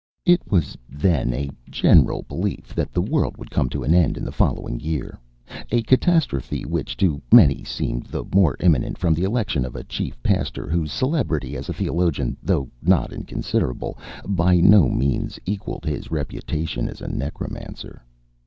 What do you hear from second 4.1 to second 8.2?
in the following year, a catastrophe which to many seemed